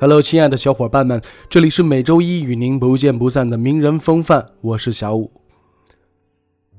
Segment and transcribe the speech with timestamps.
[0.00, 1.20] Hello，亲爱的小伙伴们，
[1.50, 5.30] 这里是每周一与您不见不散的名人风范，我是小五。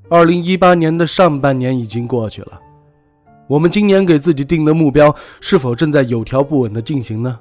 [0.08, 2.60] 二零一八年的上半年已经过去了，
[3.46, 7.38] 我们今年给自己定的目标是否正在有条不紊的进行呢？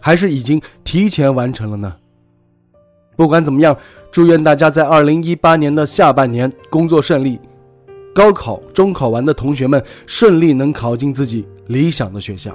[0.00, 1.94] 还是已经提前完成了呢？
[3.14, 3.76] 不管怎么样，
[4.10, 7.38] 祝愿大家在二零一八年的下半年工作顺利。
[8.12, 12.52] 高考、中考完的同学们顺利能考进自己理想的学校。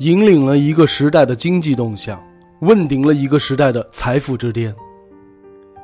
[0.00, 2.18] 引领了一个时代的经济动向，
[2.60, 4.74] 问鼎了一个时代的财富之巅。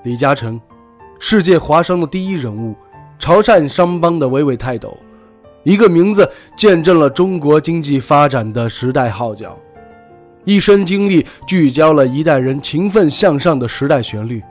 [0.04, 0.58] 李嘉诚，
[1.18, 2.74] 世界华商的第一人物，
[3.18, 4.96] 潮汕商帮的娓娓泰斗。
[5.64, 9.54] 一个名字见证了中国经济发展的时代号角，
[10.46, 14.42] 一生经历聚焦了一代人勤奋向上的时代旋律。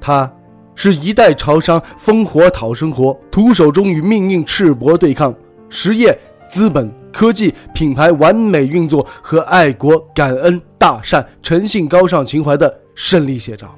[0.00, 0.28] 他，
[0.74, 5.32] 是一代潮商烽火讨生活，徒手中与命运赤膊对抗，
[5.68, 6.18] 实业、
[6.48, 13.74] 资本、科技、品牌完美运作和爱国、感恩、大善、诚信、高尚情怀的胜利写照。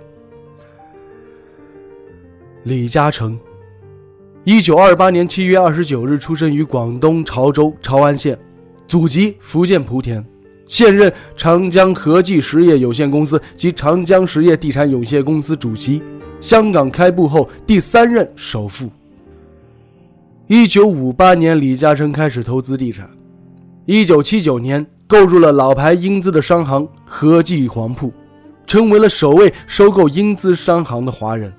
[2.65, 3.39] 李嘉诚。
[4.45, 8.39] 一九二八年七月二十九日出生于广东潮州潮安县，
[8.87, 10.25] 祖籍福建莆田，
[10.67, 16.03] 现任长江和记实业有限公司及长江实业地产有限公司主席，
[16.41, 18.91] 香港开埠后第三任首富。
[20.53, 23.09] 一九五八年，李嘉诚开始投资地产，
[23.85, 28.13] 一九七九年购入了老牌英资的商行和记黄埔，
[28.67, 31.53] 成为了首位收购英资商行的华人。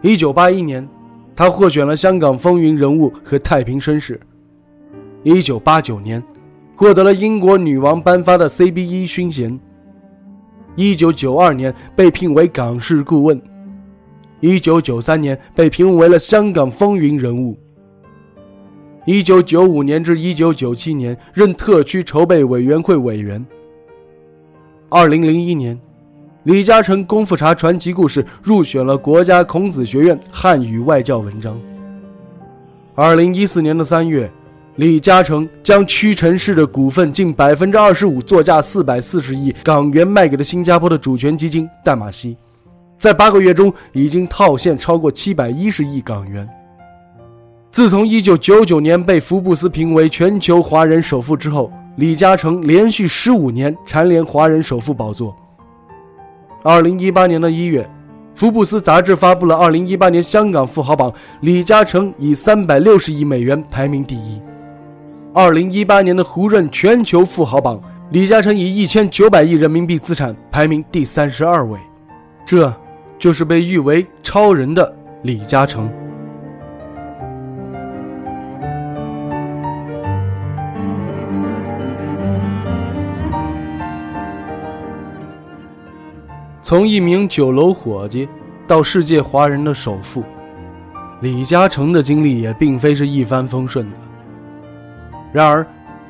[0.00, 0.88] 一九八一年。
[1.36, 4.18] 他获选了香港风云人物和太平绅士。
[5.22, 6.20] 一九八九年，
[6.74, 9.60] 获得了英国女王颁发的 CBE 勋衔。
[10.74, 13.38] 一九九二年被聘为港事顾问。
[14.40, 17.56] 一九九三年被评为了香港风云人物。
[19.04, 23.44] 一九九五年至一九九七年任特区筹备委员会委员。
[24.88, 25.78] 二零零一年。
[26.44, 31.60] 李嘉诚功夫茶传奇故事入选了国家孔子学院汉语外教文章。
[32.94, 34.30] 二零一四年的三月，
[34.76, 42.34] 李嘉诚将屈臣氏的股份近百分之二十五，作价四百四十亿港元卖给了新加坡的主权基金淡马锡，
[42.98, 46.48] 在八个月中已经套现超过七百一十亿港元。
[47.70, 55.36] 自从一九九九年被福布斯评为全球华人首富之后，李嘉诚连续十五年蝉联华人首富宝座。
[56.64, 57.88] 二零一八年的一月，
[58.34, 64.40] 福布斯杂志发布了二零一八年香港富豪榜，李嘉诚以三百六十亿美元排名第一。
[65.32, 67.80] 二零一八年的胡润全球富豪榜，
[68.10, 71.78] 李嘉诚以一千九百亿人民币资产排名第三十二位，
[72.44, 72.74] 这
[73.18, 75.90] 就是被誉为超人的李嘉诚。
[86.62, 88.28] 从一名酒楼伙计
[88.66, 90.22] 到世界华人的首富，
[91.22, 93.96] 李嘉诚的经历也并非是一帆风顺的。
[95.32, 95.66] 然而，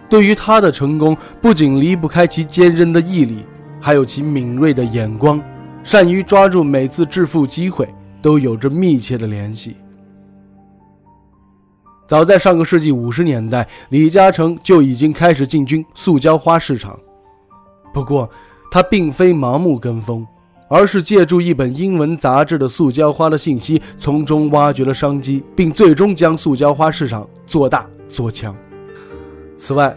[0.09, 3.45] 对于他的成功，不仅离不开其坚韧的毅力，
[3.81, 5.41] 还有其敏锐的眼光，
[5.89, 7.89] 善于抓住每次致富机会，
[8.21, 9.75] 都有着密切的联系。
[12.07, 16.95] 早在上个世纪五十年代，李嘉诚就已经开始进军塑胶花市场。
[17.95, 18.29] 不过，
[18.71, 20.27] 他并非盲目跟风。
[20.69, 28.55] 而是借助一本英文杂志的塑胶花的信息，从中挖掘了商机，并最终将塑胶花市场做大做强。
[29.57, 29.97] 此外，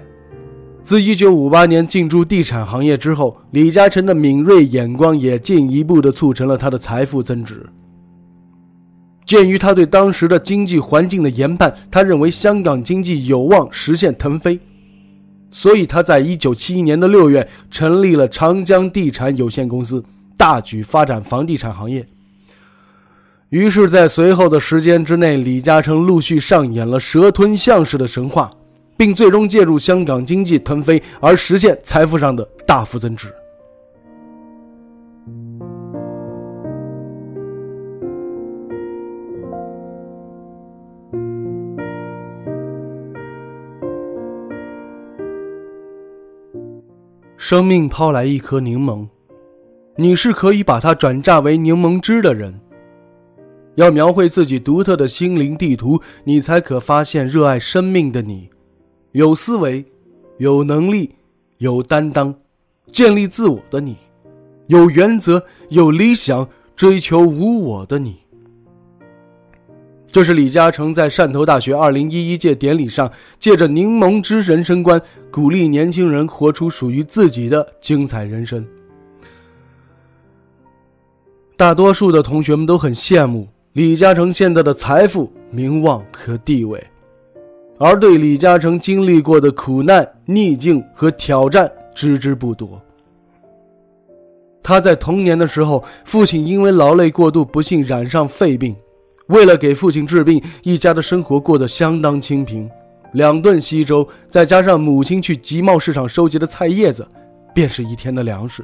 [0.84, 7.66] 自1958年进驻地产行业之后，李嘉诚的敏锐眼光也进一步的促成了他的财富增值。
[9.26, 14.60] 鉴于他对当时的经济环境的研判，他认为香港经济有望实现腾飞，
[15.52, 20.04] 所以他在1971年的6月成立了长江地产有限公司。
[20.36, 22.06] 大举发展房地产行业。
[23.50, 28.50] 于是，在随后的时间之内，李嘉诚陆续上演了蛇吞象式的神话，
[29.02, 33.34] 并最终借助香港经济腾飞而实现财富上的大幅增值。
[47.36, 49.08] 生命抛来一颗柠檬，
[49.96, 52.54] 你是可以把它转榨为柠檬汁的人。
[53.74, 58.51] 要描绘自己独特的心灵地图，你才可发现热爱生命的你。
[59.14, 59.86] 有思维，
[60.38, 61.12] 有能力，
[61.58, 62.34] 有担当，
[62.92, 63.98] 建立自我的你，
[64.68, 68.18] 有原则，有理想，追求无我的你。
[70.08, 78.66] 这是李嘉诚在汕头大学二零一一届典礼上，借着柠檬汁人生观，鼓励年轻人活出属于自己的精彩人生。
[81.56, 83.48] 大多数的同学们都很羡慕。
[83.74, 86.86] 李嘉诚现在的财富、名望和地位，
[87.84, 92.80] 而对李嘉诚经历过的苦难、逆境和挑战知之不多。
[94.62, 98.76] 他在童年的时候，父亲因为劳累过度，不幸染上肺病。
[99.30, 102.70] 为了给父亲治病，一家的生活过得相当清贫，
[103.14, 107.08] 两顿稀粥，再加上母亲去集贸市场收集的菜叶子，
[107.52, 108.64] 便是一天的粮食。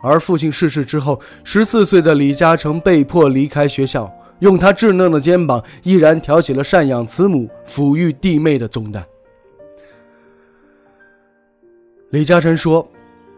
[0.00, 4.10] 而父亲逝世之后，十四岁的李嘉诚被迫离开学校，
[4.40, 9.04] 用他稚嫩的肩膀，毅然挑起了赡养慈母、抚育弟妹的重担。
[12.10, 12.88] 李嘉诚说：“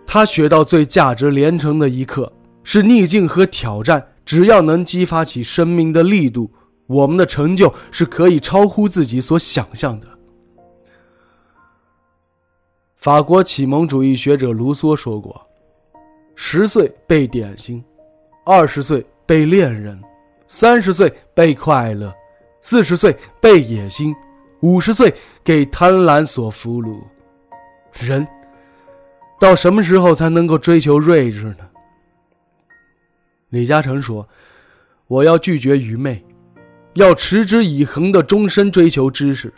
[0.06, 2.32] 他学到最价值连城的一课，
[2.62, 6.50] 是逆境和挑战，只要能激发起生命的力度，
[6.86, 10.06] 我们的成就是可以超乎自己所想象的。”
[12.96, 15.40] 法国启蒙主义学者卢梭说过。
[16.42, 17.84] 十岁背点心，
[18.46, 20.00] 二十岁背恋人，
[20.52, 22.12] 三十岁被快乐，
[22.60, 24.12] 四十岁被野心，
[24.62, 25.14] 五十岁
[25.44, 27.00] 给贪婪所俘虏。
[28.04, 28.26] 人
[29.38, 31.58] 到什么时候才能够追求睿智呢？
[33.50, 34.28] 李嘉诚说
[35.06, 36.20] ：“我要拒绝愚昧，
[36.94, 39.54] 要持之以恒的终身追求知识，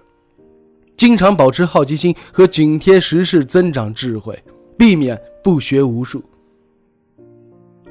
[0.95, 4.39] 经常保持好奇心和紧贴时事，增长智慧，
[4.77, 6.23] 避免不学无术。”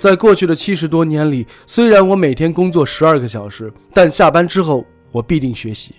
[0.02, 5.94] 在过去的七十多年里，虽然我每天工作十二个小时，但下班之后我必定学习。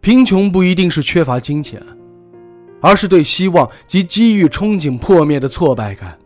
[0.00, 1.82] 贫穷不一定是缺乏金钱，
[2.80, 6.16] 而是对希望及机遇憧憬破灭的挫败感。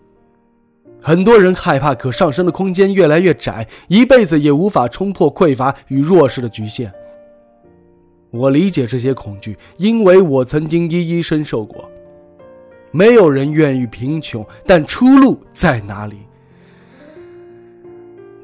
[1.01, 6.93] 很多人害怕可上升的空间越来越窄，一辈子也无法冲破匮乏与弱势的局限。
[8.31, 11.91] 我理解这些恐惧，因为我曾经一一深受过。
[12.95, 16.19] 没有人愿意贫穷，但出路在哪里？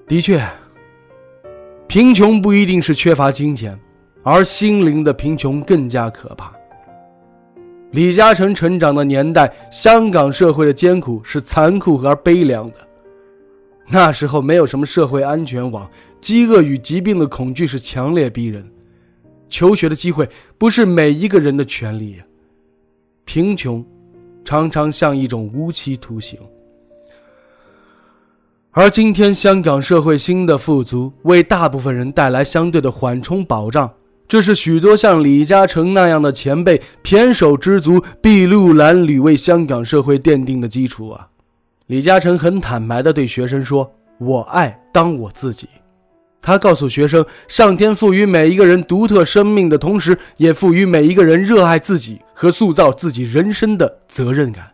[0.09, 0.45] 的确，
[1.87, 3.79] 贫穷不一定是缺乏金钱，
[4.25, 6.53] 而心灵的贫穷更加可怕。
[7.93, 12.75] 李嘉诚成长的年代，香港社会的艰苦是残酷而悲凉的。
[13.87, 15.89] 那时候没有什么社会安全网，
[16.21, 18.69] 饥饿与疾病的恐惧是强烈逼人，
[19.49, 22.21] 求学的机会不是每一个人的权利，
[23.25, 23.87] 贫穷。
[24.45, 26.39] 常常像一种无期徒刑，
[28.73, 33.91] 而今天香港社会新的富足，为大部分人带来相对的缓冲保障，
[34.27, 41.29] 这是许多像李嘉诚那样的前辈胼手知足、筚路蓝缕为香港社会奠定的基础啊！
[41.87, 45.69] 李嘉诚很坦白地对学生说：“我爱当我自己。”
[46.43, 54.65] 他告诉学生，上天赋予每一个人独特生命的同时，也赋予每一个人热爱自己和塑造自己人生的责任感。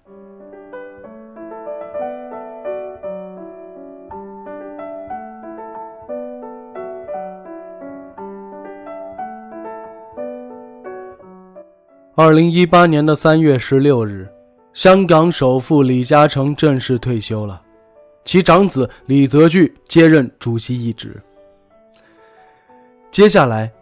[12.14, 14.26] 二零一八年的三月十六日，
[14.72, 17.60] 香港首富李嘉诚正式退休了，
[18.24, 21.20] 其长子李泽钜接任主席一职。
[23.16, 23.72] 接下来，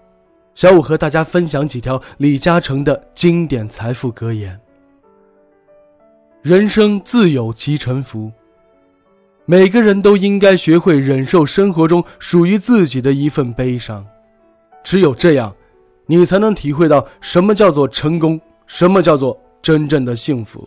[0.55, 4.57] 小五和大家分享几条李嘉诚的经典财富格言：
[6.41, 8.31] 人生自有其沉浮，
[9.45, 14.07] 每个人都应该学会忍受生活中属于自己的一份悲伤，
[14.85, 15.53] 只有这样，
[16.07, 20.65] 你才能体会到什么叫做成功，什么叫做真正的幸福。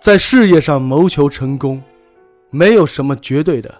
[0.00, 1.82] 在事业上谋求成功。
[2.50, 3.74] 没有什么绝对的，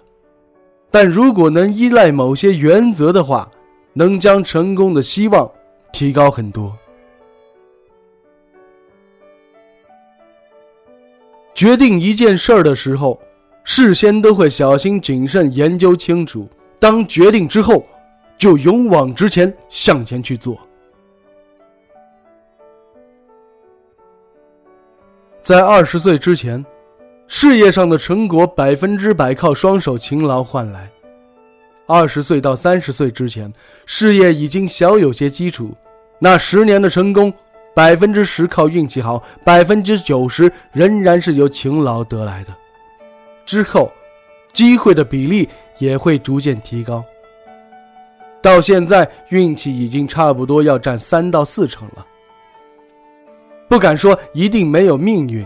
[0.91, 3.49] 但如果能依赖某些原则的话，
[3.93, 5.49] 能将成功的希望
[5.91, 6.71] 提高很多。
[11.55, 13.19] 决定一件事儿的时候，
[13.63, 16.47] 事先都会小心谨慎研究清楚。
[16.79, 17.85] 当决定之后，
[18.37, 20.57] 就勇往直前，向前去做。
[25.41, 26.63] 在二十岁之前。
[27.31, 30.89] 事业上的成果百分之百靠双手勤劳换来，
[31.85, 33.53] 二十岁到三十岁之前，
[33.85, 35.71] 事业已经小有些基础，
[36.17, 37.31] 那十年的成功，
[37.75, 42.53] 百分之十靠运气好，百分之九十仍然是由勤劳得来的。
[43.45, 43.91] 之后，
[44.51, 47.05] 机会的比例也会逐渐提高。
[48.41, 52.03] 到现在，运气已经差不多要占三到四成了。
[53.67, 55.45] 不敢说一定没有命运，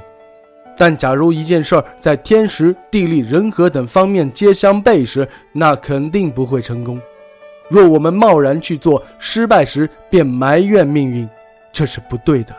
[0.75, 6.99] 但假如一件事儿在天时、地利、人和等方面皆相悖时，那肯定不会成功。
[7.69, 11.27] 若我们贸然去做，失败时便埋怨命运，
[11.71, 12.55] 这是不对的。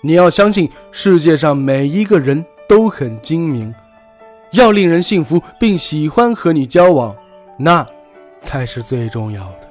[0.00, 3.74] 你要相信，世界上每一个人都很精明。
[4.52, 7.14] 要令人信服并喜欢和你交往，
[7.58, 7.84] 那
[8.40, 9.63] 才是最重要的。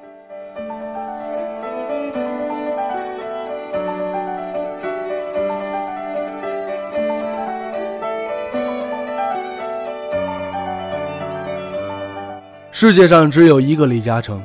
[12.86, 14.42] 世界上只有一个李嘉诚，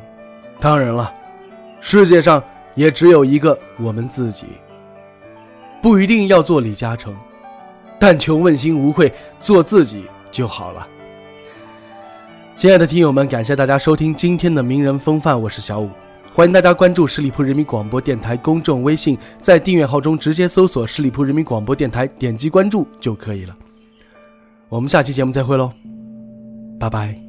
[0.61, 1.13] 当然了，
[1.81, 2.41] 世界上
[2.73, 4.45] 也只有一个我们自己。
[5.81, 7.13] 不一定要做李嘉诚，
[7.99, 10.05] 但求问心无愧，做自己。
[10.31, 10.87] 就好了，
[12.55, 15.89] 亲爱的听友们，感谢大家收听今天的名人风范，我是小五，
[16.33, 23.53] 欢迎大家关注十里铺人民广播电台公众微信，在订阅号中直接搜索十里铺人民广播电台，点击关注就可以了。
[24.69, 25.73] 我们下期节目再会喽，
[26.79, 27.28] 拜拜。